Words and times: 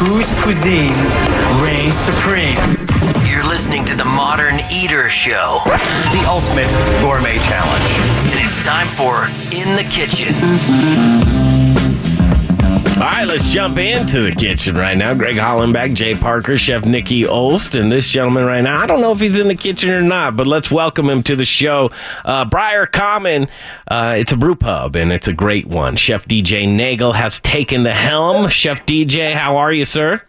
whose 0.00 0.32
cuisine 0.42 0.94
reigns 1.62 1.94
supreme. 1.94 2.56
You're 3.28 3.46
listening 3.46 3.84
to 3.84 3.94
the 3.94 4.04
Modern 4.04 4.54
Eater 4.72 5.10
Show. 5.10 5.60
The 5.64 6.24
ultimate 6.26 6.70
gourmet 7.02 7.38
challenge. 7.38 8.32
And 8.32 8.40
it's 8.42 8.64
time 8.64 8.86
for 8.86 9.24
In 9.54 9.76
the 9.76 9.86
Kitchen. 9.90 11.49
All 13.00 13.06
right, 13.06 13.26
let's 13.26 13.50
jump 13.50 13.78
into 13.78 14.20
the 14.20 14.32
kitchen 14.32 14.76
right 14.76 14.94
now. 14.94 15.14
Greg 15.14 15.36
Hollenbeck, 15.36 15.94
Jay 15.94 16.14
Parker, 16.14 16.58
Chef 16.58 16.84
Nikki 16.84 17.22
Olst, 17.22 17.74
and 17.74 17.90
this 17.90 18.10
gentleman 18.10 18.44
right 18.44 18.60
now. 18.60 18.78
I 18.78 18.84
don't 18.84 19.00
know 19.00 19.12
if 19.12 19.20
he's 19.20 19.38
in 19.38 19.48
the 19.48 19.54
kitchen 19.54 19.88
or 19.88 20.02
not, 20.02 20.36
but 20.36 20.46
let's 20.46 20.70
welcome 20.70 21.08
him 21.08 21.22
to 21.22 21.34
the 21.34 21.46
show. 21.46 21.90
Uh, 22.26 22.44
Briar 22.44 22.84
Common, 22.84 23.48
uh, 23.88 24.16
it's 24.18 24.32
a 24.32 24.36
brew 24.36 24.54
pub, 24.54 24.96
and 24.96 25.14
it's 25.14 25.28
a 25.28 25.32
great 25.32 25.64
one. 25.66 25.96
Chef 25.96 26.28
DJ 26.28 26.68
Nagle 26.68 27.14
has 27.14 27.40
taken 27.40 27.84
the 27.84 27.94
helm. 27.94 28.50
Chef 28.50 28.84
DJ, 28.84 29.32
how 29.32 29.56
are 29.56 29.72
you, 29.72 29.86
sir? 29.86 30.20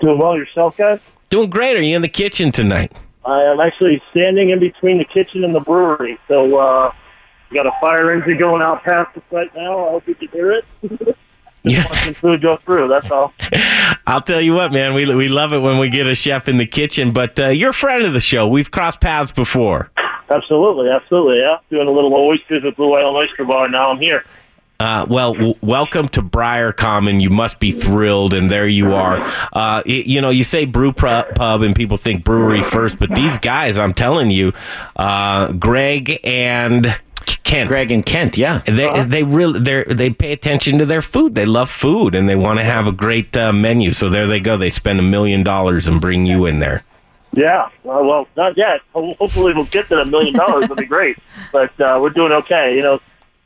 Doing 0.00 0.18
well 0.18 0.36
yourself, 0.36 0.76
guys? 0.76 1.00
Doing 1.30 1.48
great. 1.48 1.74
Are 1.78 1.82
you 1.82 1.96
in 1.96 2.02
the 2.02 2.08
kitchen 2.08 2.52
tonight? 2.52 2.92
I 3.24 3.44
am 3.44 3.60
actually 3.60 4.02
standing 4.10 4.50
in 4.50 4.60
between 4.60 4.98
the 4.98 5.06
kitchen 5.06 5.42
and 5.42 5.54
the 5.54 5.60
brewery. 5.60 6.18
So, 6.28 6.58
uh, 6.58 6.92
we 7.50 7.56
got 7.56 7.66
a 7.66 7.72
fire 7.80 8.12
engine 8.12 8.36
going 8.36 8.60
out 8.60 8.82
past 8.84 9.16
us 9.16 9.22
right 9.30 9.50
now. 9.56 9.86
I 9.86 9.90
hope 9.92 10.06
you 10.06 10.14
can 10.14 10.28
hear 10.28 10.52
it. 10.52 10.66
Yeah. 11.62 11.84
Watching 11.88 12.14
food 12.14 12.40
go 12.42 12.56
through, 12.64 12.88
that's 12.88 13.10
all. 13.10 13.32
I'll 14.06 14.22
tell 14.22 14.40
you 14.40 14.54
what, 14.54 14.72
man. 14.72 14.94
We, 14.94 15.12
we 15.14 15.28
love 15.28 15.52
it 15.52 15.58
when 15.60 15.78
we 15.78 15.88
get 15.90 16.06
a 16.06 16.14
chef 16.14 16.48
in 16.48 16.56
the 16.58 16.66
kitchen, 16.66 17.12
but 17.12 17.38
uh, 17.38 17.48
you're 17.48 17.70
a 17.70 17.74
friend 17.74 18.04
of 18.04 18.12
the 18.14 18.20
show. 18.20 18.46
We've 18.48 18.70
crossed 18.70 19.00
paths 19.00 19.32
before. 19.32 19.90
Absolutely, 20.30 20.88
absolutely, 20.90 21.38
yeah. 21.40 21.56
Doing 21.70 21.88
a 21.88 21.90
little 21.90 22.14
oysters 22.14 22.64
at 22.64 22.76
Blue 22.76 22.92
Whale 22.94 23.14
Oyster 23.16 23.44
Bar. 23.44 23.68
Now 23.68 23.90
I'm 23.90 23.98
here. 23.98 24.24
Uh, 24.78 25.04
well, 25.10 25.34
w- 25.34 25.54
welcome 25.60 26.08
to 26.08 26.22
Briar 26.22 26.72
Common. 26.72 27.20
You 27.20 27.28
must 27.28 27.60
be 27.60 27.70
thrilled, 27.72 28.32
and 28.32 28.48
there 28.48 28.66
you 28.66 28.94
are. 28.94 29.18
Uh, 29.52 29.82
y- 29.84 30.04
you 30.06 30.22
know, 30.22 30.30
you 30.30 30.42
say 30.44 30.64
brew 30.64 30.92
pu- 30.92 31.24
pub, 31.34 31.60
and 31.60 31.74
people 31.76 31.98
think 31.98 32.24
brewery 32.24 32.62
first, 32.62 32.98
but 32.98 33.14
these 33.14 33.36
guys, 33.36 33.76
I'm 33.76 33.92
telling 33.92 34.30
you, 34.30 34.54
uh, 34.96 35.52
Greg 35.52 36.18
and 36.24 36.96
Kent. 37.50 37.68
Greg 37.68 37.90
and 37.90 38.06
Kent, 38.06 38.36
yeah. 38.36 38.62
They 38.66 39.04
they 39.04 39.22
really 39.22 39.60
they 39.60 39.84
they 39.84 40.10
pay 40.10 40.32
attention 40.32 40.78
to 40.78 40.86
their 40.86 41.02
food. 41.02 41.34
They 41.34 41.46
love 41.46 41.70
food 41.70 42.14
and 42.14 42.28
they 42.28 42.36
want 42.36 42.58
to 42.58 42.64
have 42.64 42.86
a 42.86 42.92
great 42.92 43.36
uh, 43.36 43.52
menu. 43.52 43.92
So 43.92 44.08
there 44.08 44.26
they 44.26 44.40
go. 44.40 44.56
They 44.56 44.70
spend 44.70 44.98
a 44.98 45.02
million 45.02 45.42
dollars 45.42 45.86
and 45.86 46.00
bring 46.00 46.26
you 46.26 46.46
in 46.46 46.60
there. 46.60 46.84
Yeah, 47.32 47.66
uh, 47.84 48.02
well, 48.02 48.26
not 48.36 48.56
yet. 48.56 48.80
Hopefully, 48.92 49.54
we'll 49.54 49.66
get 49.66 49.88
to 49.88 49.96
the 49.96 50.04
million 50.04 50.34
dollars. 50.34 50.62
That'll 50.62 50.76
be 50.76 50.86
great. 50.86 51.16
But 51.52 51.80
uh, 51.80 51.98
we're 52.00 52.10
doing 52.10 52.30
okay. 52.30 52.76
You 52.76 52.82
know, 52.82 53.00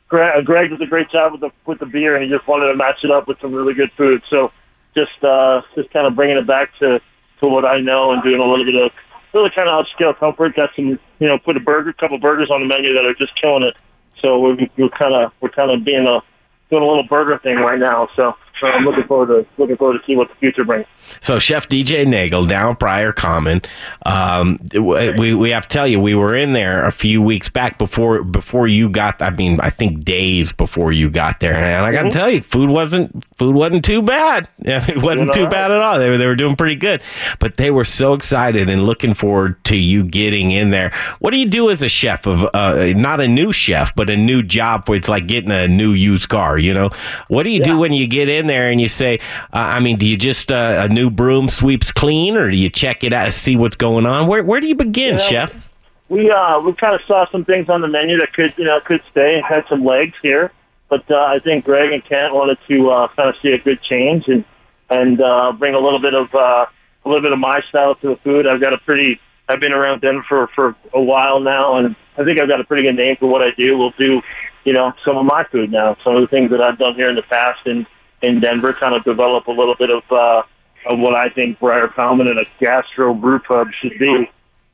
Greg, 0.09 0.37
uh, 0.37 0.41
Greg 0.41 0.69
does 0.69 0.79
a 0.79 0.85
great 0.85 1.09
job 1.09 1.31
with 1.31 1.41
the 1.41 1.49
with 1.65 1.79
the 1.79 1.87
beer, 1.87 2.15
and 2.15 2.23
he 2.23 2.29
just 2.29 2.47
wanted 2.47 2.67
to 2.67 2.75
match 2.75 3.03
it 3.03 3.09
up 3.09 3.27
with 3.27 3.39
some 3.41 3.53
really 3.53 3.73
good 3.73 3.91
food. 3.97 4.21
So 4.29 4.51
just 4.95 5.23
uh, 5.23 5.61
just 5.73 5.89
kind 5.91 6.05
of 6.05 6.15
bringing 6.15 6.37
it 6.37 6.45
back 6.45 6.69
to 6.79 7.01
to 7.41 7.47
what 7.47 7.65
I 7.65 7.79
know 7.79 8.11
and 8.11 8.21
doing 8.21 8.39
a 8.39 8.45
little 8.45 8.65
bit 8.65 8.75
of 8.75 8.91
really 9.33 9.49
kind 9.55 9.67
of 9.67 9.85
upscale 9.85 10.17
comfort. 10.17 10.55
Got 10.55 10.69
some, 10.75 10.99
you 11.19 11.27
know, 11.27 11.37
put 11.37 11.57
a 11.57 11.59
burger, 11.59 11.93
couple 11.93 12.17
burgers 12.19 12.49
on 12.51 12.61
the 12.61 12.67
menu 12.67 12.93
that 12.93 13.05
are 13.05 13.13
just 13.15 13.39
killing 13.41 13.63
it. 13.63 13.75
So 14.21 14.39
we're, 14.39 14.57
we're 14.77 14.89
kind 14.89 15.13
of 15.13 15.31
we're 15.41 15.49
kind 15.49 15.71
of 15.71 15.85
being 15.85 16.07
a 16.07 16.21
doing 16.69 16.83
a 16.83 16.87
little 16.87 17.03
burger 17.03 17.37
thing 17.39 17.57
right 17.57 17.79
now. 17.79 18.07
So, 18.15 18.33
so 18.59 18.67
I'm 18.67 18.85
looking 18.85 19.03
forward 19.03 19.27
to 19.27 19.45
looking 19.61 19.77
forward 19.77 19.99
to 19.99 20.05
see 20.05 20.15
what 20.15 20.29
the 20.29 20.35
future 20.35 20.63
brings. 20.63 20.85
So 21.19 21.39
Chef 21.39 21.67
DJ 21.67 22.07
Nagle 22.07 22.45
down 22.45 22.71
at 22.71 22.79
Briar 22.79 23.11
Common. 23.11 23.61
Um, 24.05 24.59
we 24.73 25.33
we 25.33 25.49
have 25.51 25.67
to 25.67 25.69
tell 25.69 25.87
you 25.87 25.99
we 25.99 26.15
were 26.15 26.35
in 26.35 26.53
there 26.53 26.85
a 26.85 26.91
few 26.91 27.21
weeks 27.21 27.49
back 27.49 27.77
before 27.77 28.23
before 28.23 28.67
you 28.67 28.89
got. 28.89 29.21
I 29.21 29.29
mean, 29.29 29.59
I 29.61 29.69
think 29.69 30.03
days 30.03 30.51
before 30.51 30.91
you 30.91 31.09
got 31.09 31.39
there, 31.39 31.53
and 31.53 31.85
I 31.85 31.91
got 31.91 32.03
to 32.03 32.09
tell 32.09 32.29
you, 32.29 32.41
food 32.41 32.69
wasn't 32.69 33.24
food 33.35 33.55
wasn't 33.55 33.85
too 33.85 34.01
bad. 34.01 34.49
It 34.65 35.01
wasn't 35.01 35.33
too 35.33 35.43
right. 35.43 35.51
bad 35.51 35.71
at 35.71 35.79
all. 35.81 35.99
They 35.99 36.09
were 36.09 36.17
they 36.17 36.25
were 36.25 36.35
doing 36.35 36.55
pretty 36.55 36.75
good, 36.75 37.01
but 37.39 37.57
they 37.57 37.71
were 37.71 37.85
so 37.85 38.13
excited 38.13 38.69
and 38.69 38.83
looking 38.83 39.13
forward 39.13 39.63
to 39.65 39.75
you 39.75 40.03
getting 40.03 40.51
in 40.51 40.71
there. 40.71 40.91
What 41.19 41.31
do 41.31 41.37
you 41.37 41.45
do 41.45 41.69
as 41.69 41.81
a 41.81 41.89
chef 41.89 42.25
of 42.25 42.47
uh, 42.53 42.93
not 42.95 43.21
a 43.21 43.27
new 43.27 43.51
chef, 43.51 43.95
but 43.95 44.09
a 44.09 44.17
new 44.17 44.41
job 44.43 44.87
where 44.87 44.97
it's 44.97 45.09
like 45.09 45.27
getting 45.27 45.51
a 45.51 45.67
new 45.67 45.91
used 45.91 46.29
car. 46.29 46.57
You 46.57 46.73
know, 46.73 46.89
what 47.27 47.43
do 47.43 47.49
you 47.49 47.61
do 47.63 47.77
when 47.77 47.93
you 47.93 48.07
get 48.07 48.29
in 48.29 48.47
there 48.47 48.69
and 48.69 48.79
you 48.81 48.89
say, 48.89 49.19
uh, 49.53 49.75
I 49.75 49.79
mean, 49.79 49.97
do 49.97 50.05
you 50.05 50.17
just 50.17 50.51
uh, 50.51 50.87
a 50.89 50.93
new 50.93 51.09
broom 51.09 51.49
sweeps 51.49 51.91
clean, 51.91 52.35
or 52.37 52.49
do 52.49 52.57
you 52.57 52.69
check 52.69 53.03
it 53.03 53.13
out, 53.13 53.25
to 53.25 53.31
see 53.31 53.55
what's 53.55 53.75
going 53.75 54.05
on? 54.05 54.27
Where 54.27 54.43
where 54.43 54.59
do 54.59 54.67
you 54.67 54.75
begin, 54.75 55.13
Yeah. 55.15 55.17
chef? 55.17 55.61
we 56.07 56.29
uh 56.29 56.59
we 56.59 56.71
kind 56.73 56.93
of 56.93 57.01
saw 57.07 57.25
some 57.31 57.43
things 57.43 57.67
on 57.67 57.81
the 57.81 57.87
menu 57.87 58.19
that 58.19 58.31
could 58.33 58.53
you 58.57 58.63
know 58.63 58.79
could 58.85 59.01
stay 59.09 59.35
and 59.35 59.43
had 59.45 59.63
some 59.67 59.83
legs 59.83 60.13
here, 60.21 60.51
but 60.89 61.09
uh, 61.09 61.17
I 61.17 61.39
think 61.39 61.65
Greg 61.65 61.91
and 61.91 62.03
Kent 62.05 62.33
wanted 62.33 62.57
to 62.67 62.89
uh, 62.89 63.07
kind 63.15 63.29
of 63.29 63.35
see 63.41 63.49
a 63.49 63.57
good 63.57 63.81
change 63.83 64.25
and 64.27 64.45
and 64.89 65.19
uh, 65.19 65.51
bring 65.53 65.73
a 65.73 65.79
little 65.79 65.99
bit 65.99 66.13
of 66.13 66.33
uh, 66.33 66.65
a 67.05 67.07
little 67.07 67.21
bit 67.21 67.33
of 67.33 67.39
my 67.39 67.61
style 67.69 67.95
to 67.95 68.09
the 68.09 68.15
food. 68.17 68.47
I've 68.47 68.61
got 68.61 68.73
a 68.73 68.77
pretty 68.77 69.19
I've 69.47 69.59
been 69.59 69.73
around 69.73 70.01
Denver 70.01 70.23
for, 70.27 70.47
for 70.55 70.75
a 70.93 71.01
while 71.01 71.39
now, 71.39 71.77
and 71.77 71.95
I 72.17 72.23
think 72.23 72.41
I've 72.41 72.47
got 72.47 72.59
a 72.59 72.63
pretty 72.63 72.83
good 72.83 72.95
name 72.95 73.15
for 73.19 73.27
what 73.27 73.41
I 73.41 73.49
do. 73.57 73.77
We'll 73.77 73.93
do 73.97 74.21
you 74.63 74.73
know 74.73 74.93
some 75.05 75.17
of 75.17 75.25
my 75.25 75.43
food 75.51 75.71
now, 75.71 75.97
some 76.03 76.15
of 76.15 76.21
the 76.21 76.27
things 76.27 76.51
that 76.51 76.61
I've 76.61 76.77
done 76.77 76.95
here 76.95 77.09
in 77.09 77.15
the 77.15 77.23
past 77.23 77.65
in 77.65 77.85
in 78.21 78.39
Denver, 78.39 78.73
kind 78.73 78.95
of 78.95 79.03
develop 79.03 79.47
a 79.47 79.51
little 79.51 79.75
bit 79.77 79.89
of 79.89 80.03
uh, 80.11 80.43
of 80.85 80.99
what 80.99 81.15
I 81.15 81.29
think 81.29 81.59
Briar 81.59 81.87
Common 81.87 82.27
and 82.27 82.39
a 82.39 82.45
gastro 82.59 83.13
brew 83.13 83.39
pub 83.39 83.67
should 83.81 83.97
be 83.97 84.29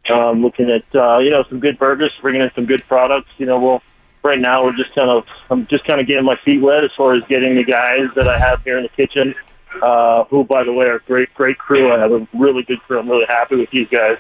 um, 0.10 0.42
looking 0.42 0.70
at 0.70 0.84
uh, 0.96 1.20
you 1.20 1.30
know 1.30 1.44
some 1.50 1.60
good 1.60 1.78
burgers, 1.78 2.12
bringing 2.22 2.42
in 2.42 2.52
some 2.56 2.66
good 2.66 2.84
products. 2.88 3.30
You 3.38 3.46
know, 3.46 3.60
we'll 3.60 3.82
right 4.24 4.40
now 4.40 4.64
we're 4.64 4.76
just 4.76 4.94
kind 4.96 5.10
of 5.10 5.24
I'm 5.50 5.68
just 5.68 5.86
kind 5.86 6.00
of 6.00 6.08
getting 6.08 6.26
my 6.26 6.38
feet 6.44 6.62
wet 6.62 6.84
as 6.84 6.92
far 6.98 7.16
as 7.16 7.24
getting 7.28 7.56
the 7.56 7.64
guys 7.64 8.08
that 8.16 8.28
I 8.28 8.38
have 8.38 8.64
here 8.64 8.78
in 8.78 8.84
the 8.84 8.90
kitchen, 8.90 9.36
uh, 9.82 10.26
who 10.26 10.44
by 10.44 10.64
the 10.64 10.74
way 10.74 10.86
are 10.86 11.00
great 11.00 11.34
great 11.34 11.58
crew. 11.58 11.92
I 11.92 12.00
have 12.00 12.12
a 12.12 12.28
really 12.34 12.64
good 12.64 12.82
crew. 12.82 13.00
I'm 13.00 13.10
really 13.10 13.26
happy 13.28 13.56
with 13.56 13.70
these 13.72 13.88
guys, 13.90 14.18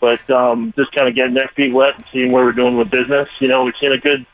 but 0.00 0.28
um, 0.30 0.72
just 0.76 0.92
kind 0.92 1.08
of 1.08 1.14
getting 1.14 1.34
their 1.34 1.50
feet 1.56 1.72
wet 1.72 1.96
and 1.96 2.04
seeing 2.12 2.32
where 2.32 2.44
we're 2.44 2.52
doing 2.52 2.76
with 2.76 2.90
business. 2.90 3.28
You 3.40 3.48
know, 3.48 3.64
we've 3.64 3.74
seen 3.80 3.92
a 3.92 3.98
good. 3.98 4.26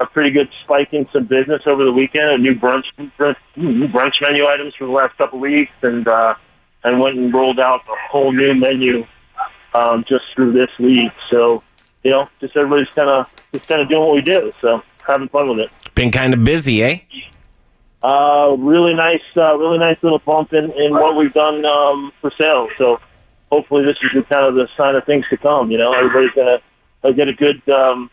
A 0.00 0.06
pretty 0.06 0.30
good 0.30 0.48
spike 0.64 0.88
in 0.92 1.06
some 1.14 1.26
business 1.26 1.62
over 1.64 1.84
the 1.84 1.92
weekend. 1.92 2.24
A 2.24 2.38
new 2.38 2.56
brunch, 2.56 2.86
new 2.98 3.86
brunch 3.86 4.14
menu 4.20 4.44
items 4.48 4.74
for 4.76 4.86
the 4.86 4.90
last 4.90 5.16
couple 5.16 5.38
of 5.38 5.42
weeks, 5.42 5.70
and 5.82 6.08
uh, 6.08 6.34
and 6.82 7.00
went 7.00 7.18
and 7.18 7.32
rolled 7.32 7.60
out 7.60 7.82
a 7.88 8.10
whole 8.10 8.32
new 8.32 8.52
menu 8.54 9.04
um, 9.74 10.04
just 10.08 10.24
through 10.34 10.52
this 10.52 10.70
week. 10.78 11.12
So, 11.30 11.62
you 12.02 12.10
know, 12.10 12.28
just 12.40 12.56
everybody's 12.56 12.88
kind 12.94 13.08
of 13.08 13.26
just 13.52 13.68
kind 13.68 13.80
of 13.80 13.88
doing 13.88 14.02
what 14.02 14.14
we 14.14 14.22
do. 14.22 14.52
So, 14.60 14.82
having 15.06 15.28
fun 15.28 15.48
with 15.48 15.60
it. 15.60 15.70
Been 15.94 16.10
kind 16.10 16.34
of 16.34 16.44
busy, 16.44 16.82
eh? 16.82 17.00
Uh, 18.02 18.56
really 18.58 18.94
nice, 18.94 19.22
uh, 19.36 19.56
really 19.56 19.78
nice 19.78 19.96
little 20.02 20.18
bump 20.18 20.52
in, 20.52 20.72
in 20.72 20.92
what 20.92 21.16
we've 21.16 21.32
done 21.32 21.64
um, 21.64 22.12
for 22.20 22.32
sales. 22.36 22.70
So, 22.78 23.00
hopefully, 23.50 23.84
this 23.84 23.96
is 24.02 24.24
kind 24.28 24.44
of 24.44 24.54
the 24.54 24.68
sign 24.76 24.96
of 24.96 25.04
things 25.04 25.24
to 25.30 25.36
come. 25.36 25.70
You 25.70 25.78
know, 25.78 25.92
everybody's 25.92 26.32
gonna 26.34 26.58
uh, 27.04 27.12
get 27.12 27.28
a 27.28 27.32
good 27.32 27.68
um, 27.70 28.10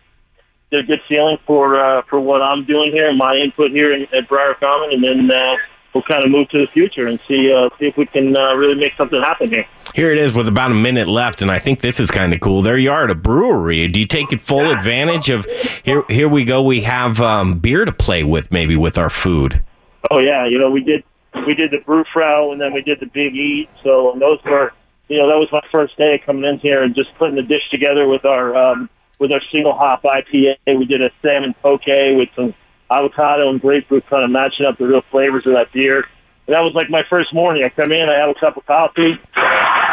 get 0.69 0.81
a 0.81 0.83
good 0.83 1.01
feeling 1.07 1.37
for 1.45 1.79
uh, 1.79 2.03
for 2.09 2.19
what 2.19 2.41
I'm 2.41 2.65
doing 2.65 2.91
here, 2.91 3.09
and 3.09 3.17
my 3.17 3.35
input 3.35 3.71
here 3.71 3.93
in, 3.93 4.03
at 4.13 4.27
Briar 4.27 4.53
Common, 4.55 4.91
and 4.93 5.03
then 5.03 5.31
uh, 5.31 5.55
we'll 5.93 6.03
kind 6.03 6.23
of 6.23 6.31
move 6.31 6.49
to 6.49 6.59
the 6.59 6.67
future 6.71 7.07
and 7.07 7.19
see 7.27 7.51
uh, 7.51 7.69
see 7.79 7.87
if 7.87 7.97
we 7.97 8.05
can 8.05 8.35
uh, 8.37 8.53
really 8.55 8.75
make 8.75 8.93
something 8.97 9.21
happen 9.21 9.49
here. 9.49 9.65
Here 9.95 10.11
it 10.11 10.19
is 10.19 10.33
with 10.33 10.47
about 10.47 10.71
a 10.71 10.75
minute 10.75 11.07
left, 11.07 11.41
and 11.41 11.51
I 11.51 11.59
think 11.59 11.81
this 11.81 11.99
is 11.99 12.11
kind 12.11 12.33
of 12.33 12.39
cool. 12.39 12.61
There 12.61 12.77
you 12.77 12.91
are 12.91 13.05
at 13.05 13.09
a 13.09 13.15
brewery. 13.15 13.87
Do 13.87 13.99
you 13.99 14.05
take 14.05 14.39
full 14.41 14.69
advantage 14.69 15.29
of 15.29 15.45
here? 15.83 16.03
Here 16.09 16.29
we 16.29 16.45
go. 16.45 16.61
We 16.61 16.81
have 16.81 17.19
um, 17.19 17.59
beer 17.59 17.85
to 17.85 17.91
play 17.91 18.23
with, 18.23 18.51
maybe 18.51 18.75
with 18.77 18.97
our 18.97 19.09
food. 19.09 19.63
Oh 20.11 20.19
yeah, 20.19 20.47
you 20.47 20.57
know 20.59 20.69
we 20.69 20.83
did 20.83 21.03
we 21.45 21.53
did 21.53 21.71
the 21.71 21.79
brew 21.85 22.03
frau 22.11 22.51
and 22.51 22.59
then 22.59 22.73
we 22.73 22.81
did 22.81 22.99
the 22.99 23.07
big 23.07 23.35
eat. 23.35 23.69
So 23.83 24.13
and 24.13 24.21
those 24.21 24.39
were 24.45 24.73
you 25.07 25.17
know 25.17 25.27
that 25.27 25.37
was 25.37 25.49
my 25.51 25.61
first 25.71 25.97
day 25.97 26.21
coming 26.25 26.45
in 26.45 26.59
here 26.59 26.83
and 26.83 26.95
just 26.95 27.09
putting 27.17 27.35
the 27.35 27.43
dish 27.43 27.67
together 27.71 28.07
with 28.07 28.25
our 28.25 28.55
um, 28.55 28.89
with 29.19 29.31
our 29.31 29.41
single 29.51 29.73
hop 29.73 30.03
IPA. 30.03 30.55
We 30.67 30.85
did 30.85 31.01
a 31.01 31.09
salmon 31.21 31.53
poke 31.61 31.85
with 31.87 32.29
some 32.35 32.53
avocado 32.91 33.49
and 33.49 33.61
grapefruit, 33.61 34.05
kind 34.07 34.23
of 34.23 34.31
matching 34.31 34.65
up 34.65 34.77
the 34.77 34.87
real 34.87 35.01
flavors 35.11 35.45
of 35.45 35.53
that 35.53 35.71
beer. 35.71 36.05
And 36.47 36.55
that 36.55 36.61
was 36.61 36.73
like 36.73 36.89
my 36.89 37.03
first 37.09 37.33
morning. 37.33 37.63
I 37.65 37.69
come 37.69 37.91
in, 37.91 38.09
I 38.09 38.19
have 38.19 38.29
a 38.29 38.39
cup 38.39 38.57
of 38.57 38.65
coffee. 38.65 39.19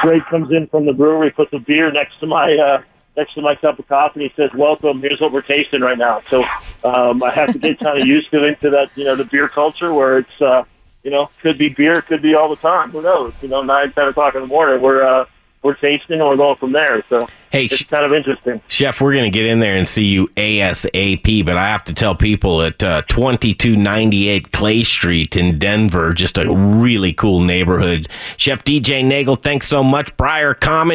Greg 0.02 0.25
comes 0.31 0.50
in 0.52 0.66
from 0.69 0.87
the 0.87 0.93
brewery, 0.93 1.31
puts 1.31 1.52
a 1.52 1.58
beer 1.58 1.90
next 1.93 2.19
to 2.20 2.26
my 2.26 2.54
uh, 2.54 2.82
next 3.16 3.34
to 3.34 3.43
my 3.43 3.54
cup 3.56 3.78
of 3.78 3.88
coffee. 3.88 4.22
and 4.22 4.31
He 4.31 4.37
says, 4.37 4.50
"Welcome. 4.54 5.00
Here's 5.00 5.20
what 5.20 5.32
we're 5.32 5.43
tasting 5.43 5.81
right 5.81 5.98
now." 5.98 6.22
So 6.31 6.44
um, 6.84 7.22
I 7.22 7.32
have 7.32 7.52
to 7.52 7.58
get 7.58 7.78
kind 7.78 8.00
of 8.00 8.06
used 8.06 8.31
to 8.31 8.44
into 8.46 8.70
that, 8.70 8.90
you 8.94 9.04
know, 9.04 9.16
the 9.16 9.25
beer 9.25 9.49
culture 9.49 9.92
where 9.92 10.19
it's, 10.19 10.40
uh, 10.40 10.64
you 11.02 11.10
know, 11.10 11.31
could 11.42 11.58
be 11.58 11.69
beer, 11.69 12.00
could 12.02 12.22
be 12.22 12.34
all 12.34 12.49
the 12.49 12.56
time. 12.56 12.90
Who 12.90 13.02
knows? 13.02 13.34
You 13.42 13.49
know, 13.49 13.60
nine, 13.62 13.92
ten 13.92 14.08
o'clock 14.08 14.34
in 14.34 14.42
the 14.42 14.46
morning, 14.46 14.81
we're 14.81 15.02
uh, 15.02 15.26
we're 15.62 15.75
tasting 15.75 16.20
and 16.20 16.28
we're 16.28 16.37
going 16.37 16.56
from 16.56 16.72
there. 16.72 17.04
So 17.08 17.28
Hey, 17.56 17.64
it's 17.64 17.85
kind 17.85 18.05
of 18.05 18.12
interesting. 18.12 18.61
Chef, 18.69 19.00
we're 19.00 19.14
going 19.14 19.25
to 19.25 19.31
get 19.31 19.47
in 19.47 19.61
there 19.61 19.79
and 19.79 19.88
see 19.88 20.05
you 20.05 20.26
ASAP, 20.37 21.47
but 21.47 21.56
I 21.56 21.69
have 21.69 21.85
to 21.85 21.94
tell 21.94 22.14
people 22.14 22.61
at 22.61 22.82
uh, 22.82 23.00
2298 23.08 24.53
Clay 24.53 24.85
Street 24.85 25.37
in 25.37 25.58
Denver, 25.58 26.12
just 26.12 26.37
a 26.37 26.53
really 26.53 27.14
cool 27.14 27.41
neighborhood. 27.41 28.11
Chef 28.37 28.62
DJ 28.62 29.03
Nagle, 29.03 29.37
thanks 29.37 29.69
so 29.69 29.82
much. 29.82 30.14
Briar 30.19 30.53
Common. 30.53 30.76